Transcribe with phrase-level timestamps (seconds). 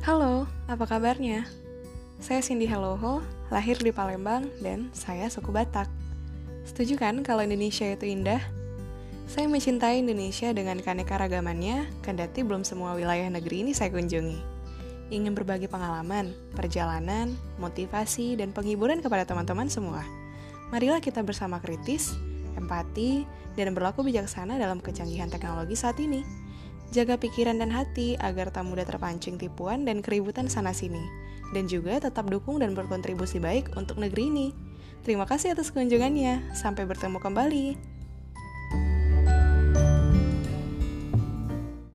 [0.00, 1.44] Halo, apa kabarnya?
[2.24, 3.20] Saya Cindy Helloho,
[3.52, 5.92] lahir di Palembang, dan saya suku Batak.
[6.64, 8.40] Setuju kan kalau Indonesia itu indah?
[9.28, 14.40] Saya mencintai Indonesia dengan keanekaragamannya, kendati belum semua wilayah negeri ini saya kunjungi.
[15.12, 20.00] Ingin berbagi pengalaman, perjalanan, motivasi, dan penghiburan kepada teman-teman semua.
[20.72, 22.16] Marilah kita bersama kritis,
[22.56, 26.24] empati, dan berlaku bijaksana dalam kecanggihan teknologi saat ini.
[26.90, 31.06] Jaga pikiran dan hati agar tak mudah terpancing tipuan dan keributan sana-sini.
[31.54, 34.48] Dan juga tetap dukung dan berkontribusi baik untuk negeri ini.
[35.06, 36.50] Terima kasih atas kunjungannya.
[36.50, 37.66] Sampai bertemu kembali.